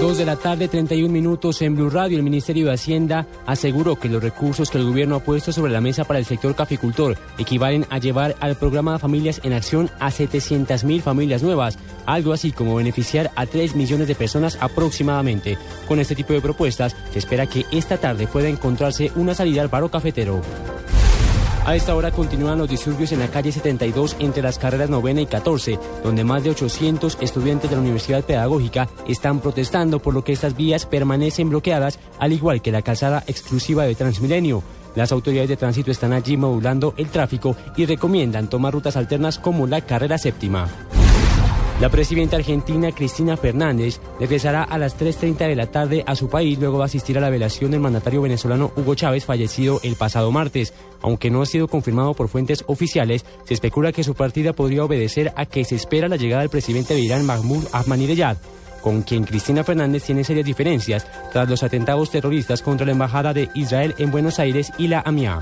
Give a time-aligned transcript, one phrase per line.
[0.00, 2.16] Dos de la tarde, 31 minutos en Blue Radio.
[2.16, 5.82] El Ministerio de Hacienda aseguró que los recursos que el gobierno ha puesto sobre la
[5.82, 10.84] mesa para el sector caficultor equivalen a llevar al programa Familias en Acción a 700
[10.84, 15.58] mil familias nuevas, algo así como beneficiar a 3 millones de personas aproximadamente.
[15.86, 19.68] Con este tipo de propuestas, se espera que esta tarde pueda encontrarse una salida al
[19.68, 20.40] paro cafetero.
[21.70, 25.26] A esta hora continúan los disturbios en la calle 72 entre las carreras novena y
[25.26, 30.32] 14, donde más de 800 estudiantes de la Universidad Pedagógica están protestando por lo que
[30.32, 34.64] estas vías permanecen bloqueadas, al igual que la calzada exclusiva de Transmilenio.
[34.96, 39.68] Las autoridades de tránsito están allí modulando el tráfico y recomiendan tomar rutas alternas como
[39.68, 40.68] la carrera séptima.
[41.80, 46.58] La presidenta argentina Cristina Fernández regresará a las 3.30 de la tarde a su país
[46.58, 50.74] luego de asistir a la velación del mandatario venezolano Hugo Chávez fallecido el pasado martes.
[51.00, 55.32] Aunque no ha sido confirmado por fuentes oficiales, se especula que su partida podría obedecer
[55.36, 58.36] a que se espera la llegada del presidente de Irán Mahmoud Ahmadinejad
[58.82, 63.50] con quien Cristina Fernández tiene serias diferencias tras los atentados terroristas contra la Embajada de
[63.54, 65.38] Israel en Buenos Aires y la AMIA.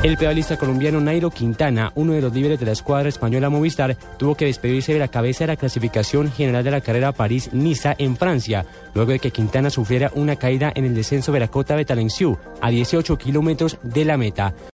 [0.00, 4.36] El pedalista colombiano Nairo Quintana, uno de los líderes de la escuadra española Movistar, tuvo
[4.36, 8.64] que despedirse de la cabeza de la clasificación general de la carrera París-Niza en Francia,
[8.94, 12.38] luego de que Quintana sufriera una caída en el descenso de la cota de Talencieux,
[12.60, 14.54] a 18 kilómetros de la meta.